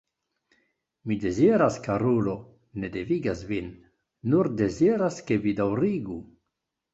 [1.09, 2.33] Mi deziras, karulo,
[2.85, 3.69] ne devigas vin,
[4.33, 6.19] nur deziras, ke vi daŭrigu.